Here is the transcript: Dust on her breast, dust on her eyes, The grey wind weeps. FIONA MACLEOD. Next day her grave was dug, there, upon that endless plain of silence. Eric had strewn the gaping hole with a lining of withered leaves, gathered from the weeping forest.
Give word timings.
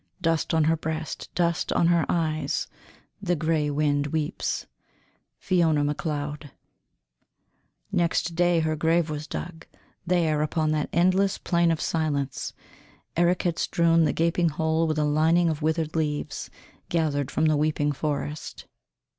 Dust 0.19 0.51
on 0.55 0.63
her 0.63 0.75
breast, 0.75 1.29
dust 1.35 1.71
on 1.73 1.85
her 1.85 2.07
eyes, 2.09 2.65
The 3.21 3.35
grey 3.35 3.69
wind 3.69 4.07
weeps. 4.07 4.65
FIONA 5.37 5.83
MACLEOD. 5.83 6.49
Next 7.91 8.33
day 8.33 8.61
her 8.61 8.75
grave 8.75 9.11
was 9.11 9.27
dug, 9.27 9.67
there, 10.07 10.41
upon 10.41 10.71
that 10.71 10.89
endless 10.91 11.37
plain 11.37 11.69
of 11.69 11.79
silence. 11.79 12.51
Eric 13.15 13.43
had 13.43 13.59
strewn 13.59 14.05
the 14.05 14.11
gaping 14.11 14.49
hole 14.49 14.87
with 14.87 14.97
a 14.97 15.03
lining 15.05 15.51
of 15.51 15.61
withered 15.61 15.95
leaves, 15.95 16.49
gathered 16.89 17.29
from 17.29 17.45
the 17.45 17.55
weeping 17.55 17.91
forest. 17.91 18.65